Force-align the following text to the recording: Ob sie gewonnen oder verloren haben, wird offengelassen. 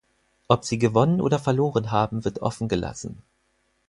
Ob 0.47 0.65
sie 0.65 0.79
gewonnen 0.79 1.21
oder 1.21 1.37
verloren 1.37 1.91
haben, 1.91 2.25
wird 2.25 2.39
offengelassen. 2.41 3.21